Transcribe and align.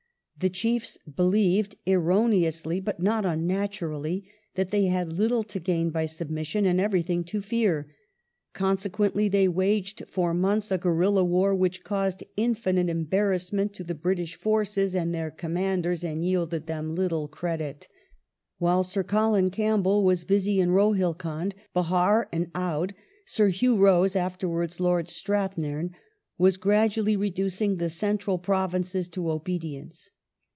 The 0.39 0.49
chiefs 0.49 0.97
believed, 1.15 1.75
erroneously 1.85 2.79
but 2.79 2.99
not 2.99 3.25
unnaturally, 3.25 4.27
that 4.55 4.71
they 4.71 4.85
had 4.85 5.13
little 5.13 5.43
to 5.43 5.59
gain 5.59 5.91
by 5.91 6.07
submission 6.07 6.65
and 6.65 6.81
everything 6.81 7.23
to 7.25 7.43
fear. 7.43 7.93
Consequently 8.51 9.27
they 9.29 9.47
waged 9.47 10.01
for 10.07 10.33
months 10.33 10.71
a 10.71 10.79
guerilla 10.79 11.23
war 11.23 11.53
which 11.53 11.83
caused 11.83 12.23
infinite 12.37 12.89
embarrassment 12.89 13.73
to 13.75 13.83
the 13.83 13.93
British 13.93 14.35
forces 14.35 14.95
and 14.95 15.13
their 15.13 15.29
commanders, 15.29 16.03
and 16.03 16.25
yielded 16.25 16.65
them 16.65 16.95
Httle 16.95 17.29
credit. 17.29 17.81
Reduction 17.87 18.01
While 18.57 18.83
Sir 18.83 19.03
Colin 19.03 19.51
Campbell 19.51 20.03
was 20.03 20.23
busy 20.23 20.59
in 20.59 20.71
Rohilkhand, 20.71 21.53
Behar, 21.75 22.27
and 22.31 22.47
c^ 22.47 22.51
'^ral 22.53 22.87
0^dti» 22.89 22.93
Sir 23.27 23.49
Hugh 23.49 23.77
Rose 23.77 24.15
(afterwards 24.15 24.79
Lord 24.79 25.05
Strathnairn) 25.05 25.91
was 26.39 26.57
gradually 26.57 27.13
Provinces 27.15 27.29
reducing 27.31 27.77
the 27.77 27.89
Central 27.89 28.39
Provinces 28.39 29.07
to 29.09 29.29
obedience. 29.29 30.09